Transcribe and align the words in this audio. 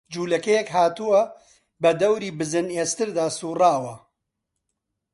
جوولەکەیەک 0.13 0.69
هاتووە، 0.75 1.21
بە 1.81 1.91
دەوری 2.01 2.35
بزن 2.39 2.67
ئێستردا 2.77 3.27
سووڕاوە 3.37 3.95